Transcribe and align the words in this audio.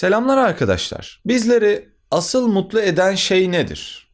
Selamlar 0.00 0.38
arkadaşlar. 0.38 1.20
Bizleri 1.26 1.88
asıl 2.10 2.48
mutlu 2.48 2.80
eden 2.80 3.14
şey 3.14 3.52
nedir? 3.52 4.10